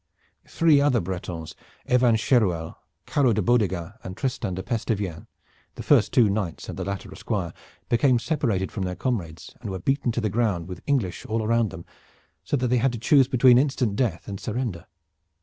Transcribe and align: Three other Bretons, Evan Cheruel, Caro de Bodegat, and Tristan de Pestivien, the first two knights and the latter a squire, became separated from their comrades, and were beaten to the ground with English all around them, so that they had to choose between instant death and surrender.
Three 0.47 0.81
other 0.81 0.99
Bretons, 0.99 1.53
Evan 1.85 2.15
Cheruel, 2.15 2.75
Caro 3.05 3.33
de 3.33 3.41
Bodegat, 3.43 3.99
and 4.03 4.17
Tristan 4.17 4.55
de 4.55 4.63
Pestivien, 4.63 5.27
the 5.75 5.83
first 5.83 6.11
two 6.11 6.27
knights 6.27 6.67
and 6.67 6.75
the 6.79 6.83
latter 6.83 7.11
a 7.11 7.15
squire, 7.15 7.53
became 7.87 8.17
separated 8.17 8.71
from 8.71 8.81
their 8.81 8.95
comrades, 8.95 9.53
and 9.61 9.69
were 9.69 9.77
beaten 9.77 10.11
to 10.13 10.19
the 10.21 10.27
ground 10.31 10.67
with 10.67 10.81
English 10.87 11.23
all 11.27 11.43
around 11.43 11.69
them, 11.69 11.85
so 12.43 12.57
that 12.57 12.69
they 12.69 12.77
had 12.77 12.93
to 12.93 12.97
choose 12.97 13.27
between 13.27 13.59
instant 13.59 13.95
death 13.95 14.27
and 14.27 14.39
surrender. 14.39 14.87